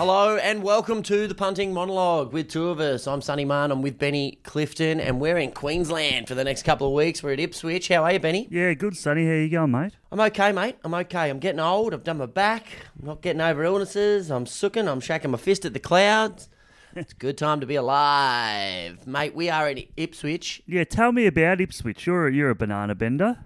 [0.00, 3.06] Hello and welcome to the punting monologue with two of us.
[3.06, 3.70] I'm Sunny Munn.
[3.70, 7.22] I'm with Benny Clifton, and we're in Queensland for the next couple of weeks.
[7.22, 7.88] We're at Ipswich.
[7.88, 8.48] How are you, Benny?
[8.50, 9.26] Yeah, good, Sonny.
[9.26, 9.92] How you going, mate?
[10.10, 10.76] I'm okay, mate.
[10.84, 11.28] I'm okay.
[11.28, 11.92] I'm getting old.
[11.92, 12.64] I've done my back.
[12.98, 14.30] I'm not getting over illnesses.
[14.30, 14.88] I'm sooking.
[14.88, 16.48] I'm shaking my fist at the clouds.
[16.96, 19.34] It's a good time to be alive, mate.
[19.34, 20.62] We are in Ipswich.
[20.66, 22.06] Yeah, tell me about Ipswich.
[22.06, 23.44] You're a, you're a banana bender.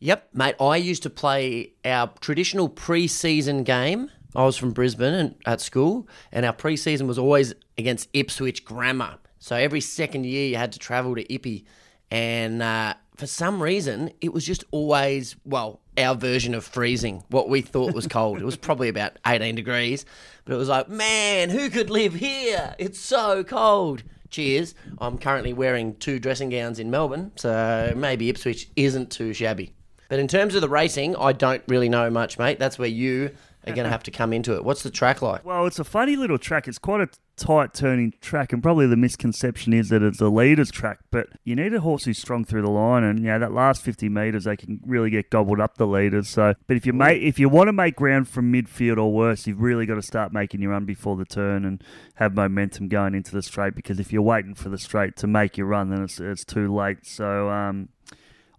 [0.00, 0.54] Yep, mate.
[0.60, 4.10] I used to play our traditional pre-season game.
[4.34, 9.16] I was from Brisbane and at school, and our pre-season was always against Ipswich Grammar.
[9.38, 11.64] So every second year you had to travel to Ippy,
[12.10, 17.24] and uh, for some reason it was just always well our version of freezing.
[17.28, 18.40] What we thought was cold.
[18.40, 20.04] it was probably about eighteen degrees,
[20.44, 22.74] but it was like, man, who could live here?
[22.78, 24.02] It's so cold.
[24.30, 24.74] Cheers.
[24.98, 29.72] I'm currently wearing two dressing gowns in Melbourne, so maybe Ipswich isn't too shabby.
[30.10, 32.58] But in terms of the racing, I don't really know much, mate.
[32.58, 33.30] That's where you
[33.68, 34.64] are going to have to come into it.
[34.64, 35.44] What's the track like?
[35.44, 36.66] Well, it's a funny little track.
[36.68, 40.70] It's quite a tight turning track, and probably the misconception is that it's a leader's
[40.70, 40.98] track.
[41.10, 43.82] But you need a horse who's strong through the line, and you know that last
[43.82, 46.28] fifty meters they can really get gobbled up the leaders.
[46.28, 49.46] So, but if you make if you want to make ground from midfield or worse,
[49.46, 51.82] you've really got to start making your run before the turn and
[52.16, 53.74] have momentum going into the straight.
[53.74, 56.74] Because if you're waiting for the straight to make your run, then it's it's too
[56.74, 57.06] late.
[57.06, 57.50] So.
[57.50, 57.88] um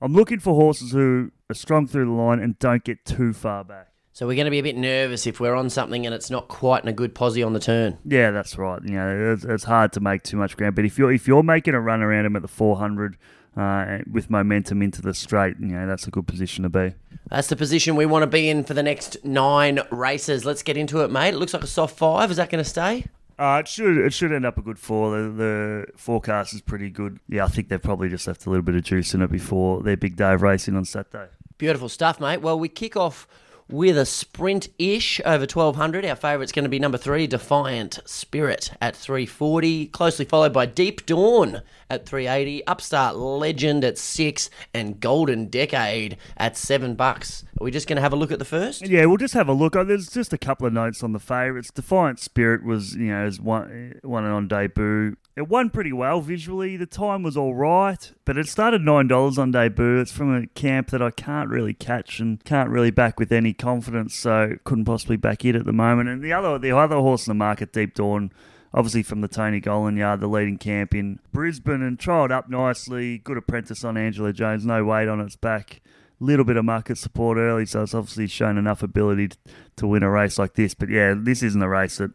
[0.01, 3.65] I'm looking for horses who are strong through the line and don't get too far
[3.65, 3.88] back.
[4.11, 6.47] So we're going to be a bit nervous if we're on something and it's not
[6.47, 7.97] quite in a good posse on the turn.
[8.05, 8.81] Yeah, that's right.
[8.83, 11.43] You know, it's, it's hard to make too much ground, but if you're if you're
[11.43, 13.17] making a run around him at the 400
[13.55, 16.93] uh, with momentum into the straight, you know, that's a good position to be.
[17.29, 20.45] That's the position we want to be in for the next nine races.
[20.45, 21.35] Let's get into it, mate.
[21.35, 22.31] It looks like a soft five.
[22.31, 23.05] Is that going to stay?
[23.37, 25.17] Uh, it should it should end up a good four.
[25.17, 27.19] The, the forecast is pretty good.
[27.29, 29.81] Yeah, I think they've probably just left a little bit of juice in it before
[29.81, 31.29] their big day of racing on Saturday.
[31.57, 32.41] Beautiful stuff, mate.
[32.41, 33.27] Well, we kick off
[33.69, 36.05] with a sprint ish over 1200.
[36.05, 41.05] Our favourite's going to be number three, Defiant Spirit at 340, closely followed by Deep
[41.05, 47.43] Dawn at 380, Upstart Legend at six, and Golden Decade at seven bucks.
[47.59, 48.87] Are we just going to have a look at the first?
[48.87, 49.75] Yeah, we'll just have a look.
[49.75, 51.71] Oh, There's just a couple of notes on the favourites.
[51.71, 55.15] Defiant Spirit was, you know, as one one on debut.
[55.35, 56.75] It won pretty well visually.
[56.77, 59.99] The time was all right, but it started nine dollars on debut.
[59.99, 63.53] It's from a camp that I can't really catch and can't really back with any
[63.59, 66.09] confidence, so couldn't possibly back it at the moment.
[66.09, 68.31] And the other the other horse in the market, Deep Dawn,
[68.73, 73.19] obviously from the Tony Gollan yard, the leading camp in Brisbane, and trialled up nicely.
[73.19, 75.81] Good apprentice on Angela Jones, no weight on its back.
[76.21, 79.29] Little bit of market support early, so it's obviously shown enough ability
[79.77, 80.73] to win a race like this.
[80.73, 82.11] But yeah, this isn't a race that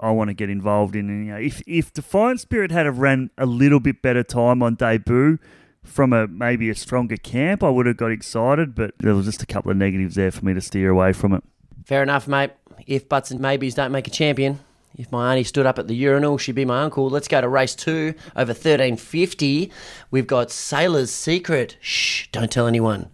[0.00, 1.08] I want to get involved in.
[1.08, 4.62] And, you know, if if Defiant Spirit had have ran a little bit better time
[4.62, 5.38] on debut
[5.86, 8.74] from a maybe a stronger camp, I would have got excited.
[8.74, 11.32] But there was just a couple of negatives there for me to steer away from
[11.32, 11.42] it.
[11.84, 12.50] Fair enough, mate.
[12.86, 14.60] If buts and maybes don't make a champion,
[14.96, 17.08] if my auntie stood up at the urinal, she'd be my uncle.
[17.08, 19.70] Let's go to race two over 1350.
[20.10, 21.76] We've got Sailor's Secret.
[21.80, 23.10] Shh, don't tell anyone.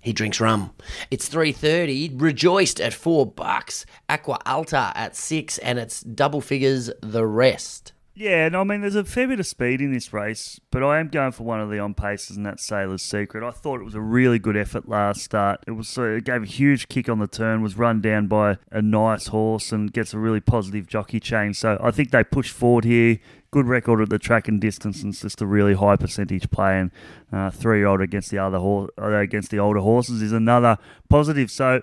[0.00, 0.72] He drinks rum.
[1.10, 2.20] It's 3.30.
[2.20, 3.86] Rejoiced at 4 bucks.
[4.08, 7.91] Aqua Alta at 6 and it's double figures the rest.
[8.14, 11.00] Yeah, and I mean, there's a fair bit of speed in this race, but I
[11.00, 13.42] am going for one of the on paces, and that's Sailor's Secret.
[13.42, 15.64] I thought it was a really good effort last start.
[15.66, 18.58] It was uh, it gave a huge kick on the turn, was run down by
[18.70, 21.56] a nice horse, and gets a really positive jockey change.
[21.56, 23.18] So I think they push forward here.
[23.50, 26.80] Good record at the track and distance, and just a really high percentage play.
[26.80, 26.90] And
[27.32, 30.76] uh, three year old against the other horse, against the older horses is another
[31.08, 31.50] positive.
[31.50, 31.80] So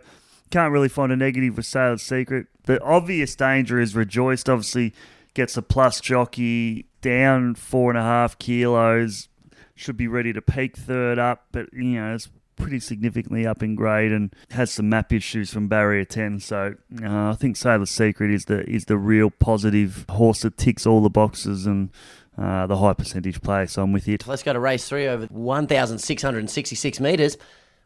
[0.51, 2.47] can't really find a negative with Sailor's Secret.
[2.65, 4.47] The obvious danger is Rejoiced.
[4.47, 4.93] Obviously
[5.33, 9.29] gets a plus jockey down four and a half kilos,
[9.75, 13.73] should be ready to peak third up, but you know it's pretty significantly up in
[13.73, 18.29] grade and has some map issues from barrier 10 so uh, I think Sailor's Secret
[18.31, 21.89] is the is the real positive horse that ticks all the boxes and
[22.37, 25.25] uh, the high percentage play so I'm with it Let's go to race three over
[25.27, 27.37] 1,666 metres.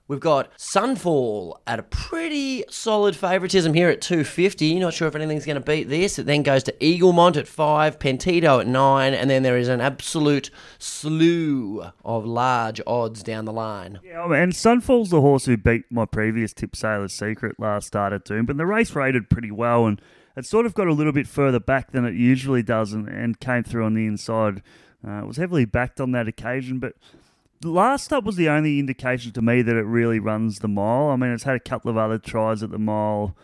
[0.08, 4.80] We've got Sunfall at a pretty solid favouritism here at 250.
[4.80, 6.20] Not sure if anything's going to beat this.
[6.20, 9.80] It then goes to Eaglemont at 5, Pentito at 9, and then there is an
[9.80, 14.00] absolute slew of large odds down the line.
[14.04, 18.26] Yeah, and Sunfall's the horse who beat my previous tip Sailor's Secret last start at
[18.26, 20.02] Doom, but the race rated pretty well and
[20.36, 23.40] it sort of got a little bit further back than it usually does and, and
[23.40, 24.62] came through on the inside.
[25.06, 26.94] Uh, it was heavily backed on that occasion, but
[27.64, 31.10] last stop was the only indication to me that it really runs the mile.
[31.10, 33.36] I mean, it's had a couple of other tries at the mile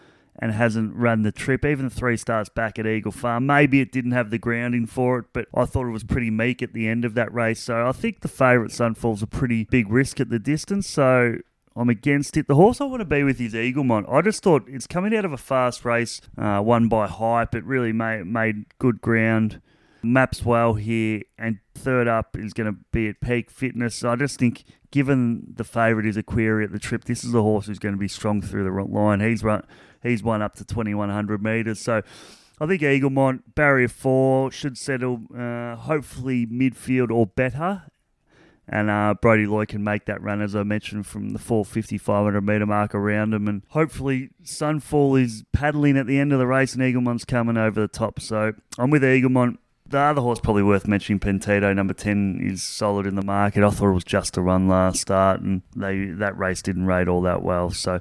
[0.42, 1.66] and hasn't run the trip.
[1.66, 3.45] Even the three starts back at Eagle Farm.
[3.45, 6.62] Maybe it didn't have the grounding for it, but I thought it was pretty meek
[6.62, 7.60] at the end of that race.
[7.60, 10.88] So I think the favourite Sunfall's a pretty big risk at the distance.
[10.88, 11.39] So
[11.75, 12.48] I'm against it.
[12.48, 14.12] The horse I want to be with is Eaglemont.
[14.12, 17.54] I just thought it's coming out of a fast race, uh, won by hype.
[17.54, 19.62] It really made made good ground.
[20.01, 23.96] Maps well here, and third up is going to be at peak fitness.
[23.96, 27.42] So I just think, given the favourite is Aquaria at the trip, this is a
[27.42, 29.19] horse who's going to be strong through the line.
[29.19, 29.66] He's run,
[30.01, 31.80] he's won up to 2100 metres.
[31.80, 32.01] So
[32.62, 37.84] I think Eaglemont, barrier four, should settle uh, hopefully midfield or better.
[38.72, 42.66] And uh, Lloyd can make that run, as I mentioned, from the 450, 500 metre
[42.68, 43.48] mark around him.
[43.48, 47.81] And hopefully, Sunfall is paddling at the end of the race and Eaglemont's coming over
[47.81, 48.19] the top.
[48.19, 49.57] So I'm with Eaglemont.
[49.89, 53.63] The other horse probably worth mentioning, Pentito, number 10, is solid in the market.
[53.63, 57.07] I thought it was just a run last start, and they that race didn't rate
[57.07, 57.71] all that well.
[57.71, 58.00] So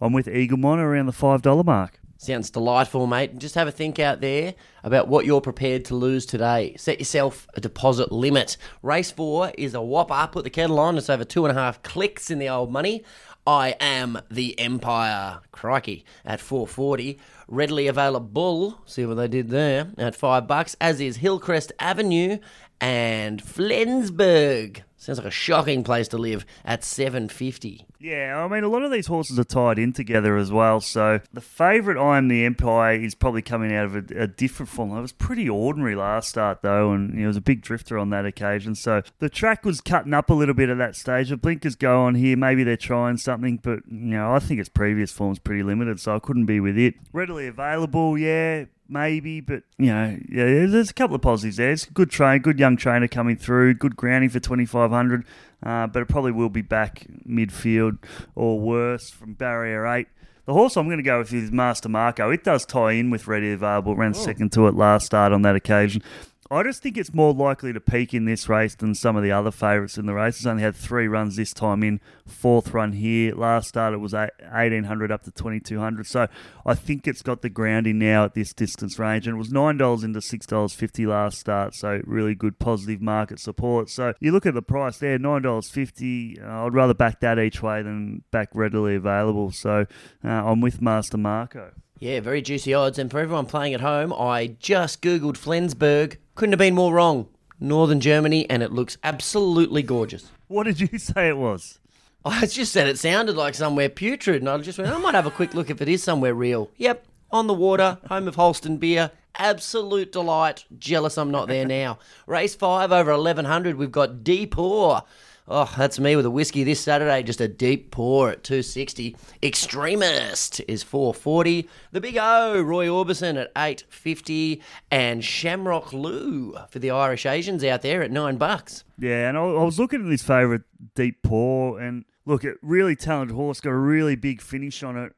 [0.00, 2.00] I'm with Eaglemont around the $5 mark.
[2.20, 3.30] Sounds delightful, mate.
[3.30, 6.74] And Just have a think out there about what you're prepared to lose today.
[6.76, 8.56] Set yourself a deposit limit.
[8.82, 10.28] Race four is a whopper.
[10.32, 10.98] Put the kettle on.
[10.98, 13.04] It's over two and a half clicks in the old money.
[13.48, 15.40] I am the Empire.
[15.52, 16.04] Crikey.
[16.22, 17.18] At 440.
[17.48, 18.82] Readily available.
[18.84, 19.90] See what they did there.
[19.96, 20.76] At five bucks.
[20.82, 22.40] As is Hillcrest Avenue
[22.78, 24.84] and Flensburg.
[25.00, 27.86] Sounds like a shocking place to live at 750.
[28.00, 30.80] Yeah, I mean, a lot of these horses are tied in together as well.
[30.80, 34.68] So the favourite, I am the Empire, is probably coming out of a, a different
[34.68, 34.90] form.
[34.96, 38.26] It was pretty ordinary last start, though, and it was a big drifter on that
[38.26, 38.74] occasion.
[38.74, 41.28] So the track was cutting up a little bit at that stage.
[41.28, 42.36] The blinkers go on here.
[42.36, 46.16] Maybe they're trying something, but, you know, I think its previous form's pretty limited, so
[46.16, 46.94] I couldn't be with it.
[47.12, 51.70] Readily available, yeah maybe, but you know, yeah, there's a couple of positives there.
[51.70, 55.24] It's a good train, good young trainer coming through, good grounding for 2500,
[55.62, 57.98] uh, but it probably will be back midfield
[58.34, 60.08] or worse from barrier eight.
[60.46, 62.30] The horse I'm going to go with is Master Marco.
[62.30, 63.94] It does tie in with Ready Available.
[63.94, 64.18] Ran oh.
[64.18, 66.02] second to it last start on that occasion.
[66.50, 69.30] I just think it's more likely to peak in this race than some of the
[69.30, 70.36] other favourites in the race.
[70.36, 73.34] It's only had three runs this time in, fourth run here.
[73.34, 76.06] Last start it was 1800 up to 2200.
[76.06, 76.26] So
[76.64, 79.26] I think it's got the grounding now at this distance range.
[79.26, 81.74] And it was $9 into $6.50 last start.
[81.74, 83.90] So really good positive market support.
[83.90, 86.42] So you look at the price there, $9.50.
[86.42, 89.50] Uh, I'd rather back that each way than back readily available.
[89.50, 89.84] So
[90.24, 91.72] uh, I'm with Master Marco.
[91.98, 92.98] Yeah, very juicy odds.
[92.98, 96.18] And for everyone playing at home, I just Googled Flensburg.
[96.38, 97.26] Couldn't have been more wrong.
[97.58, 100.30] Northern Germany, and it looks absolutely gorgeous.
[100.46, 101.80] What did you say it was?
[102.24, 105.26] I just said it sounded like somewhere putrid, and I just went, I might have
[105.26, 106.70] a quick look if it is somewhere real.
[106.76, 109.10] Yep, on the water, home of Holsten beer.
[109.34, 110.64] Absolute delight.
[110.78, 111.98] Jealous I'm not there now.
[112.28, 115.02] Race five over 1100, we've got Deepore.
[115.50, 117.22] Oh, that's me with a whiskey this Saturday.
[117.22, 119.16] Just a deep pour at 260.
[119.42, 121.66] Extremist is 440.
[121.90, 124.62] The Big O, Roy Orbison at 850.
[124.90, 128.84] And Shamrock Lou for the Irish Asians out there at 9 bucks.
[128.98, 130.62] Yeah, and I, was looking at this favourite
[130.94, 135.12] deep pour and look, at really talented horse, got a really big finish on it.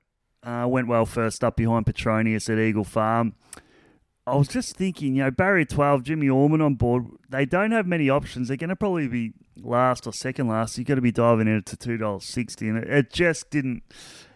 [0.45, 3.35] Uh, went well first up behind Petronius at Eagle Farm.
[4.27, 7.87] I was just thinking, you know, barrier 12, Jimmy Orman on board, they don't have
[7.87, 8.47] many options.
[8.47, 10.79] They're going to probably be last or second last.
[10.79, 12.61] You've got to be diving into $2.60.
[12.69, 13.83] And it, it just didn't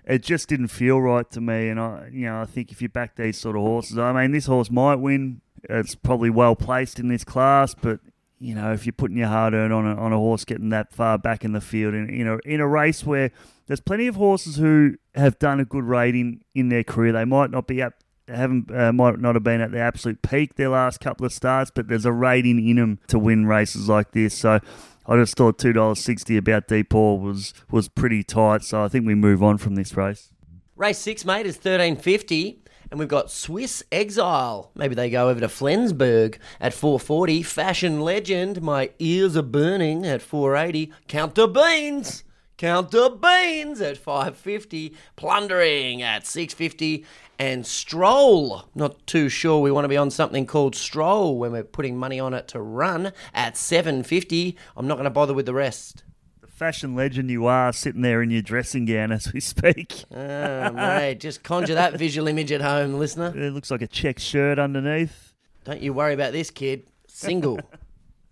[0.07, 1.69] it just didn't feel right to me.
[1.69, 4.33] And I, you know, I think if you back these sort of horses, I mean,
[4.33, 5.41] this horse might win.
[5.63, 8.01] It's probably well placed in this class, but
[8.39, 10.93] you know, if you're putting your hard earned on a, on a horse getting that
[10.93, 13.31] far back in the field in, in a in a race where
[13.67, 17.51] there's plenty of horses who have done a good rating in their career, they might
[17.51, 17.95] not be at
[18.29, 21.71] haven't uh, might not have been at the absolute peak their last couple of starts,
[21.75, 24.37] but there's a rating in them to win races like this.
[24.37, 24.61] So
[25.07, 28.63] I just thought two dollars sixty about Deepore was was pretty tight.
[28.63, 30.31] So I think we move on from this race.
[30.77, 32.61] Race six, mate, is thirteen fifty.
[32.91, 34.71] And we've got Swiss Exile.
[34.77, 37.43] Maybe they go over to Flensburg at 440.
[37.43, 40.93] Fashion Legend, my ears are burning at 480.
[41.09, 42.23] Count the beans.
[42.57, 47.05] Count the beans at 550, plundering at 650,
[47.39, 48.69] and Stroll.
[48.77, 52.21] Not too sure we want to be on something called Stroll when we're putting money
[52.21, 54.57] on it to run at 750.
[54.77, 56.05] I'm not going to bother with the rest.
[56.41, 60.05] The fashion legend you are, sitting there in your dressing gown as we speak.
[60.15, 63.37] Oh, mate, just conjure that visual image at home, listener.
[63.37, 65.33] It looks like a check shirt underneath.
[65.65, 66.87] Don't you worry about this, kid.
[67.09, 67.59] Single.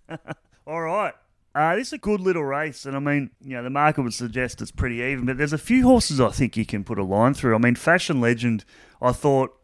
[0.66, 1.14] All right.
[1.54, 4.14] Uh, this is a good little race, and I mean, you know, the market would
[4.14, 7.04] suggest it's pretty even, but there's a few horses I think you can put a
[7.04, 7.54] line through.
[7.54, 8.64] I mean, Fashion Legend,
[9.02, 9.54] I thought,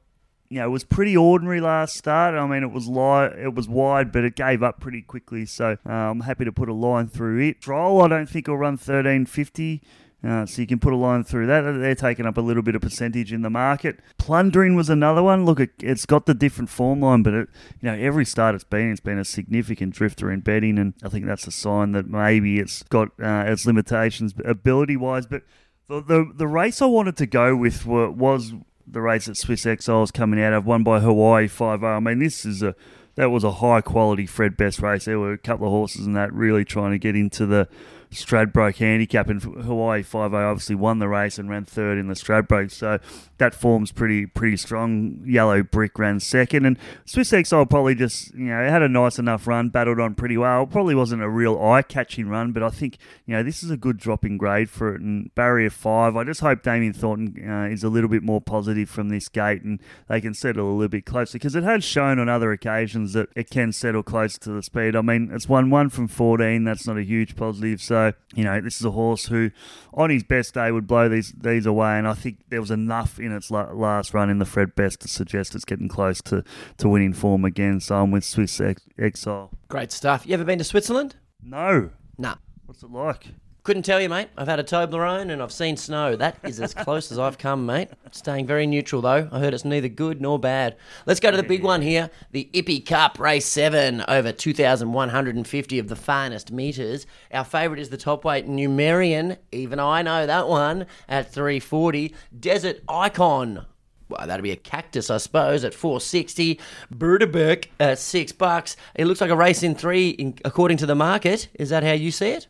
[0.50, 2.34] you know, was pretty ordinary last start.
[2.34, 5.46] I mean, it was light, it was wide, but it gave up pretty quickly.
[5.46, 7.62] So uh, I'm happy to put a line through it.
[7.62, 9.82] Stroll, I don't think will run 1350.
[10.22, 11.60] Uh, so you can put a line through that.
[11.60, 14.00] They're taking up a little bit of percentage in the market.
[14.18, 15.44] Plundering was another one.
[15.44, 17.48] Look, it, has got the different form line, but it,
[17.80, 21.08] you know every start it's been, it's been a significant drifter in betting, and I
[21.08, 25.26] think that's a sign that maybe it's got uh, its limitations ability wise.
[25.26, 25.42] But
[25.86, 28.54] The, the the race I wanted to go with were, was
[28.90, 32.44] the race that Swiss Exiles coming out of, won by Hawaii 5 I mean, this
[32.44, 32.74] is a
[33.14, 35.04] that was a high quality Fred Best race.
[35.04, 37.68] There were a couple of horses in that really trying to get into the
[38.10, 42.14] Stradbroke handicap, in Hawaii Five O obviously won the race and ran third in the
[42.14, 42.98] Stradbroke, so
[43.36, 45.22] that form's pretty pretty strong.
[45.26, 49.46] Yellow Brick ran second, and Swiss Exile probably just you know had a nice enough
[49.46, 50.66] run, battled on pretty well.
[50.66, 52.96] Probably wasn't a real eye catching run, but I think
[53.26, 55.02] you know this is a good dropping grade for it.
[55.02, 58.88] And barrier five, I just hope Damien Thornton uh, is a little bit more positive
[58.88, 62.18] from this gate, and they can settle a little bit closer because it has shown
[62.18, 64.96] on other occasions that it can settle closer to the speed.
[64.96, 66.64] I mean, it's won one from fourteen.
[66.64, 69.50] That's not a huge positive, so so, you know, this is a horse who,
[69.92, 71.98] on his best day, would blow these these away.
[71.98, 75.08] And I think there was enough in its last run in the Fred Best to
[75.08, 76.44] suggest it's getting close to,
[76.78, 77.80] to winning form again.
[77.80, 78.60] So I'm with Swiss
[78.98, 79.50] Exile.
[79.68, 80.26] Great stuff.
[80.26, 81.16] You ever been to Switzerland?
[81.42, 81.90] No.
[82.16, 82.36] Nah.
[82.66, 83.28] What's it like?
[83.68, 84.28] Couldn't tell you, mate.
[84.34, 86.16] I've had a Toblerone and I've seen snow.
[86.16, 87.90] That is as close as I've come, mate.
[88.12, 89.28] Staying very neutral, though.
[89.30, 90.74] I heard it's neither good nor bad.
[91.04, 95.88] Let's go to the big one here the Ippy Cup Race 7, over 2,150 of
[95.88, 97.06] the finest metres.
[97.30, 99.36] Our favourite is the top weight Numerian.
[99.52, 102.14] Even I know that one at 340.
[102.40, 103.66] Desert Icon
[104.08, 106.58] well, that'd be a cactus, I suppose, at 460.
[106.90, 108.78] Burdebeck at six bucks.
[108.94, 111.48] It looks like a race in three, in, according to the market.
[111.52, 112.46] Is that how you see it?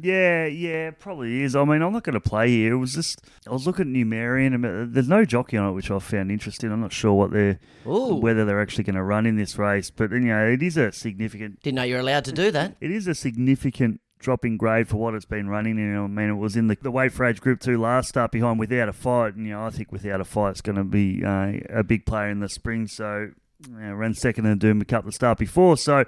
[0.00, 1.56] Yeah, yeah, probably is.
[1.56, 2.74] I mean, I'm not going to play here.
[2.74, 5.90] It was just I was looking at Numerian, and there's no jockey on it, which
[5.90, 6.70] I found interesting.
[6.70, 8.14] I'm not sure what they're Ooh.
[8.14, 10.92] whether they're actually going to run in this race, but you know, it is a
[10.92, 11.62] significant.
[11.62, 12.76] Didn't know you're allowed to do that.
[12.80, 15.96] It is a significant drop in grade for what it's been running in.
[15.96, 18.60] I mean, it was in the, the weight for age group two last start behind
[18.60, 21.24] without a fight, and you know, I think without a fight, it's going to be
[21.24, 22.86] uh, a big player in the spring.
[22.86, 23.30] So,
[23.68, 26.04] you know, ran second in the Doom Cup the start before, so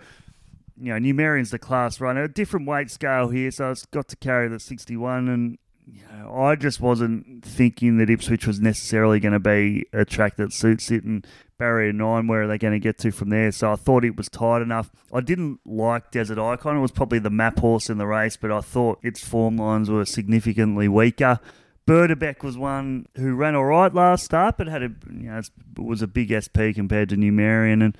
[0.81, 2.25] you know, Numerian's the class runner.
[2.25, 5.29] A different weight scale here, so it's got to carry the 61.
[5.29, 10.05] And you know, I just wasn't thinking that Ipswich was necessarily going to be a
[10.05, 11.05] track that suits it.
[11.05, 11.27] And
[11.59, 13.53] barrier nine, where are they going to get to from there?
[13.53, 14.91] So I thought it was tight enough.
[15.13, 16.79] I didn't like Desert Icon.
[16.79, 19.91] It was probably the map horse in the race, but I thought its form lines
[19.91, 21.39] were significantly weaker.
[21.87, 25.41] Burdebeck was one who ran all right last start, but had a you know
[25.77, 27.99] was a big SP compared to Numerian and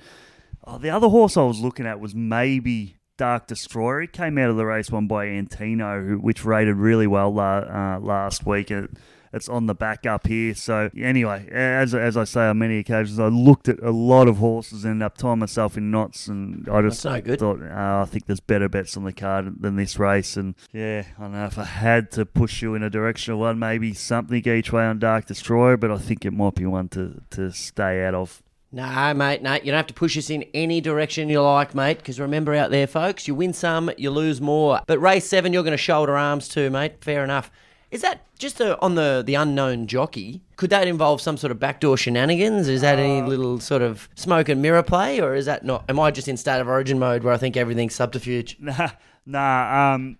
[0.63, 4.03] Oh, the other horse I was looking at was maybe Dark Destroyer.
[4.03, 8.45] It came out of the race won by Antino, which rated really well uh, last
[8.45, 8.71] week.
[8.71, 8.91] It,
[9.33, 10.53] it's on the back up here.
[10.53, 14.37] So anyway, as as I say on many occasions, I looked at a lot of
[14.37, 18.25] horses and up tying myself in knots, and I just no thought, oh, I think
[18.25, 20.35] there's better bets on the card than this race.
[20.35, 23.39] And yeah, I don't know if I had to push you in a direction of
[23.39, 26.89] one, maybe something each way on Dark Destroyer, but I think it might be one
[26.89, 28.43] to to stay out of.
[28.73, 29.53] No, mate, no.
[29.55, 32.71] You don't have to push us in any direction you like, mate, because remember out
[32.71, 34.81] there, folks, you win some, you lose more.
[34.87, 37.03] But race seven, you're going to shoulder arms too, mate.
[37.03, 37.51] Fair enough.
[37.91, 40.41] Is that just a, on the, the unknown jockey?
[40.55, 42.69] Could that involve some sort of backdoor shenanigans?
[42.69, 45.83] Is that uh, any little sort of smoke and mirror play, or is that not?
[45.89, 48.55] Am I just in state of origin mode where I think everything's subterfuge?
[48.61, 48.91] Nah,
[49.25, 49.93] nah.
[49.95, 50.17] Um,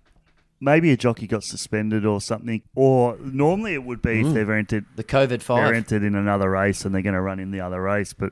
[0.62, 2.62] maybe a jockey got suspended or something.
[2.76, 4.28] Or normally it would be mm.
[4.28, 5.66] if they've entered the COVID five.
[5.66, 8.32] They're entered in another race and they're going to run in the other race, but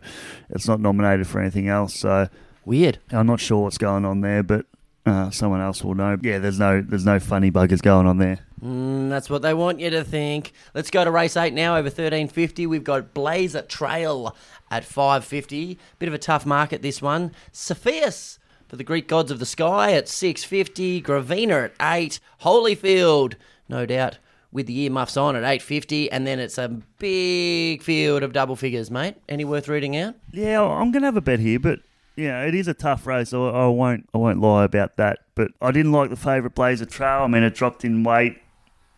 [0.50, 1.96] it's not nominated for anything else.
[1.96, 2.30] So
[2.64, 3.00] weird.
[3.12, 4.68] I'm not sure what's going on there, but
[5.06, 6.18] uh, someone else will know.
[6.22, 8.40] Yeah, there's no there's no funny buggers going on there.
[8.64, 10.52] Mm, that's what they want you to think.
[10.74, 12.68] Let's go to race eight now over 1350.
[12.68, 14.36] We've got Blazer Trail
[14.70, 15.78] at 550.
[15.98, 17.32] Bit of a tough market this one.
[17.52, 18.39] Cepheus
[18.70, 23.34] for the Greek gods of the sky at 650, Gravina at 8, Holyfield,
[23.68, 24.20] no doubt,
[24.52, 28.92] with the earmuffs on at 850, and then it's a big field of double figures,
[28.92, 29.16] mate.
[29.28, 30.16] Any worth reading out?
[30.32, 31.80] Yeah, I'm going to have a bet here, but
[32.16, 33.34] yeah, it is a tough race.
[33.34, 35.20] I, I won't I won't lie about that.
[35.36, 37.24] But I didn't like the favourite Blazer Trail.
[37.24, 38.42] I mean, it dropped in weight.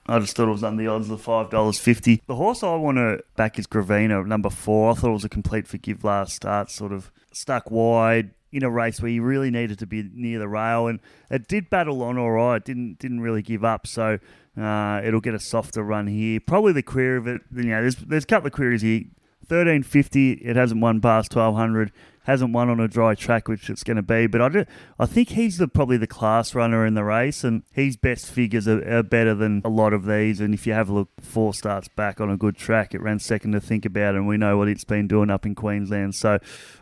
[0.07, 2.23] I just thought it was under the odds of five dollars fifty.
[2.25, 4.91] The horse I want to back is Gravina, number four.
[4.91, 8.69] I thought it was a complete forgive last start, sort of stuck wide, in a
[8.69, 12.17] race where you really needed to be near the rail, and it did battle on
[12.17, 12.63] all right.
[12.63, 14.19] Didn't didn't really give up, so
[14.59, 16.39] uh, it'll get a softer run here.
[16.39, 19.03] Probably the query of it, you know, there's there's a couple of queries here.
[19.45, 21.91] Thirteen fifty, it hasn't won past twelve hundred
[22.23, 24.27] hasn't won on a dry track, which it's going to be.
[24.27, 24.65] But I, do,
[24.99, 28.67] I think he's the, probably the class runner in the race, and his best figures
[28.67, 30.39] are, are, better than a lot of these.
[30.39, 33.19] And if you have a look, four starts back on a good track, it ran
[33.19, 36.15] second to think about, and we know what it's been doing up in Queensland.
[36.15, 36.37] So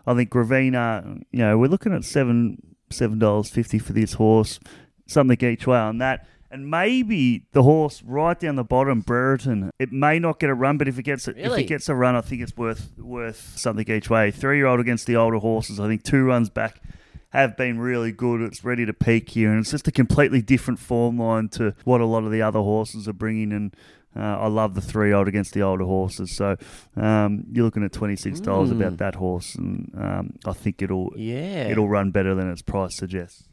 [0.05, 4.59] I think Gravina, you know, we're looking at seven seven dollars fifty for this horse,
[5.07, 9.91] something each way on that and maybe the horse right down the bottom, Brereton, it
[9.91, 11.45] may not get a run, but if it gets a, really?
[11.45, 14.31] if it gets a run, I think it's worth worth something each way.
[14.31, 16.81] Three year old against the older horses, I think two runs back
[17.29, 18.41] have been really good.
[18.41, 22.01] It's ready to peak here, and it's just a completely different form line to what
[22.01, 23.51] a lot of the other horses are bringing.
[23.53, 23.75] And
[24.15, 26.35] Uh, I love the three-year-old against the older horses.
[26.35, 26.57] So
[26.97, 28.77] um, you're looking at twenty six dollars Mm.
[28.81, 31.69] about that horse, and um, I think it'll Yeah.
[31.69, 33.43] it'll run better than its price suggests.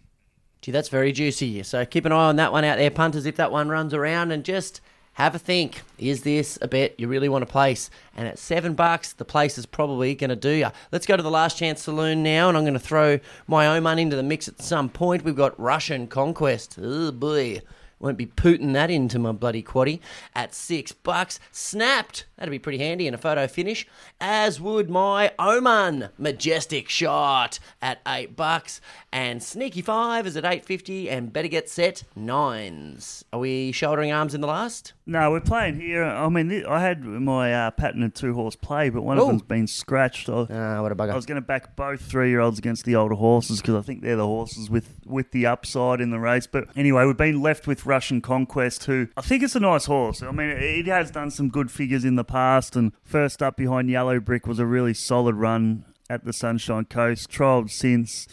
[0.62, 1.62] Gee, that's very juicy.
[1.62, 4.32] So keep an eye on that one out there, punters, if that one runs around
[4.32, 4.80] and just
[5.16, 5.82] have a think.
[5.98, 7.88] Is this a bet you really want to place?
[8.14, 10.68] And at seven bucks, the place is probably going to do you.
[10.92, 13.82] Let's go to the last chance saloon now, and I'm going to throw my own
[13.82, 15.24] money into the mix at some point.
[15.24, 16.78] We've got Russian Conquest.
[16.80, 17.62] Oh boy.
[17.98, 20.00] Won't be putting that into my bloody quaddy
[20.34, 21.40] at six bucks.
[21.50, 22.26] Snapped.
[22.36, 23.86] That'd be pretty handy in a photo finish.
[24.20, 28.80] As would my Oman Majestic Shot at eight bucks.
[29.10, 31.08] And Sneaky Five is at eight fifty.
[31.08, 33.24] And Better Get Set nines.
[33.32, 34.92] Are we shouldering arms in the last?
[35.08, 36.02] No, we're playing here.
[36.02, 39.22] I mean, I had my uh, pattern and two horse play, but one Ooh.
[39.22, 40.28] of them's been scratched.
[40.28, 41.12] I, Ah, what a bugger.
[41.12, 43.82] I was going to back both three year olds against the older horses because I
[43.82, 46.48] think they're the horses with, with the upside in the race.
[46.48, 50.22] But anyway, we've been left with Russian Conquest, who I think it's a nice horse.
[50.24, 53.88] I mean, it has done some good figures in the past, and first up behind
[53.88, 57.30] Yellow Brick was a really solid run at the Sunshine Coast.
[57.30, 58.26] Trialled since.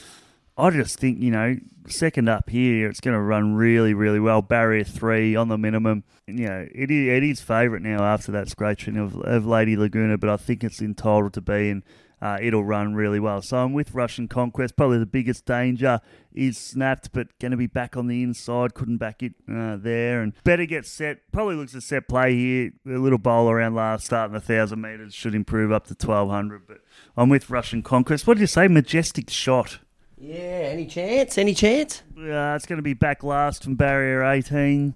[0.57, 4.41] I just think, you know, second up here, it's going to run really, really well.
[4.41, 6.03] Barrier three on the minimum.
[6.27, 10.29] You know, it is, is favourite now after that scratching of, of Lady Laguna, but
[10.29, 11.83] I think it's entitled to be, and
[12.21, 13.41] uh, it'll run really well.
[13.41, 14.77] So I'm with Russian Conquest.
[14.77, 15.99] Probably the biggest danger
[16.33, 18.73] is snapped, but going to be back on the inside.
[18.73, 21.31] Couldn't back it uh, there, and better get set.
[21.33, 22.71] Probably looks a set play here.
[22.87, 26.65] A little bowl around last start in thousand metres should improve up to 1200.
[26.65, 26.77] But
[27.17, 28.25] I'm with Russian Conquest.
[28.25, 28.69] What did you say?
[28.69, 29.79] Majestic shot.
[30.25, 31.37] Yeah, any chance?
[31.37, 32.01] Any chance?
[32.17, 34.95] Uh, it's going to be back last from barrier 18.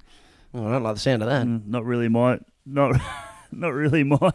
[0.54, 1.46] Oh, I don't like the sound of that.
[1.46, 3.00] Mm, Not really my not
[3.52, 4.32] not really my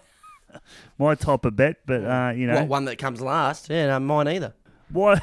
[0.99, 3.71] my type of bet, but uh, you know What one that comes last?
[3.71, 4.53] Yeah, no, mine either.
[4.91, 5.21] why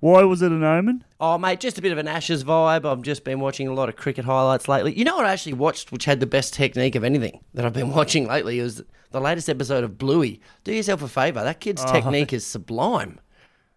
[0.00, 1.04] why was it an omen?
[1.20, 2.84] Oh, mate, just a bit of an Ashes vibe.
[2.84, 4.92] I've just been watching a lot of cricket highlights lately.
[4.98, 7.74] You know what I actually watched, which had the best technique of anything that I've
[7.74, 8.82] been watching lately, It was
[9.12, 10.40] the latest episode of Bluey.
[10.64, 11.44] Do yourself a favour.
[11.44, 13.20] That kid's technique is sublime.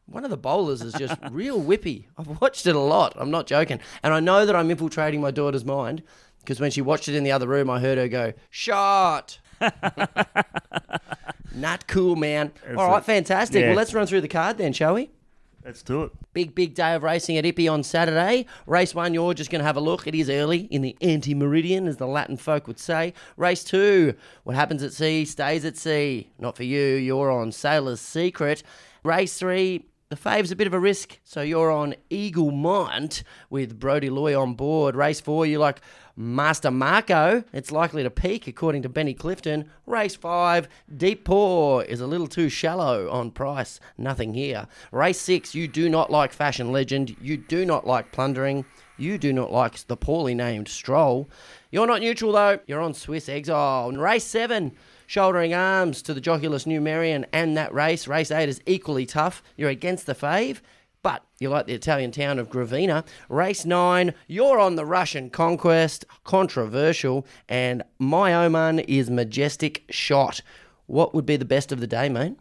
[0.06, 2.06] One of the bowlers is just real whippy.
[2.18, 3.14] I've watched it a lot.
[3.18, 3.80] I'm not joking.
[4.04, 6.04] And I know that I'm infiltrating my daughter's mind
[6.40, 9.40] because when she watched it in the other room, I heard her go, shot.
[11.56, 12.52] Not cool, man.
[12.76, 13.62] All right, fantastic.
[13.62, 13.68] yeah.
[13.68, 15.12] Well, let's run through the card then, shall we?
[15.64, 16.12] Let's do it.
[16.34, 18.46] Big, big day of racing at Ippy on Saturday.
[18.68, 20.06] Race one, you're just going to have a look.
[20.08, 23.14] It is early in the anti meridian, as the Latin folk would say.
[23.38, 26.30] Race two, what happens at sea stays at sea.
[26.38, 28.64] Not for you, you're on Sailor's Secret.
[29.04, 34.12] Race three, the fave's a bit of a risk, so you're on Eaglemont with Brody
[34.12, 34.96] Loy on board.
[34.96, 35.82] Race four, you like
[36.16, 37.44] Master Marco.
[37.52, 39.72] It's likely to peak, according to Benny Clifton.
[39.88, 43.80] Race five, Deep Paw is a little too shallow on price.
[43.98, 44.68] Nothing here.
[44.92, 47.16] Race six, you do not like Fashion Legend.
[47.20, 48.66] You do not like Plundering.
[48.96, 51.28] You do not like the poorly named Stroll.
[51.74, 52.60] You're not neutral though.
[52.68, 53.90] You're on Swiss Exile.
[53.90, 54.74] And race seven,
[55.08, 58.08] shouldering arms to the joculus Numerian and that race.
[58.08, 59.42] Race eight is equally tough.
[59.58, 60.62] You're against the fave.
[61.02, 63.04] But you like the Italian town of Gravina.
[63.28, 66.06] Race nine, you're on the Russian conquest.
[66.24, 67.26] Controversial.
[67.50, 70.42] And my Oman is Majestic Shot.
[70.86, 72.38] What would be the best of the day, mate?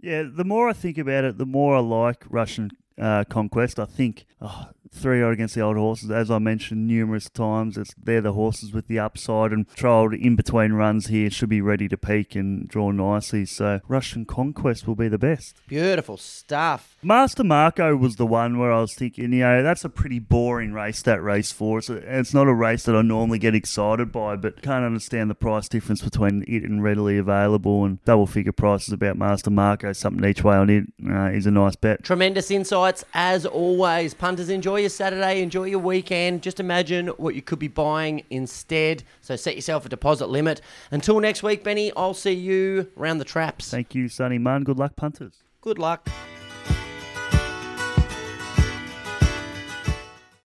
[0.00, 3.78] Yeah, the more I think about it, the more I like Russian uh, conquest.
[3.78, 7.94] I think oh, three are against the old horses, as I mentioned numerous times, it's
[8.02, 11.88] they're the horses with the upside and trialled in between runs here should be ready
[11.88, 13.44] to peak and draw nicely.
[13.44, 15.56] So Russian conquest will be the best.
[15.66, 16.96] Beautiful stuff.
[17.02, 20.72] Master Marco was the one where I was thinking, you know, that's a pretty boring
[20.72, 21.90] race, that race for us.
[21.90, 25.68] It's not a race that I normally get excited by, but can't understand the price
[25.68, 29.92] difference between it and readily available and double figure prices about Master Marco.
[29.92, 32.02] Something each way on it uh, is a nice bet.
[32.04, 32.50] Tremendous
[32.84, 34.12] insights as always.
[34.14, 36.42] Punters, enjoy your Saturday, enjoy your weekend.
[36.42, 39.02] Just imagine what you could be buying instead.
[39.20, 40.60] So set yourself a deposit limit.
[40.90, 43.70] Until next week, Benny, I'll see you around the traps.
[43.70, 44.64] Thank you, Sunny Munn.
[44.64, 45.42] Good luck, punters.
[45.62, 46.08] Good luck.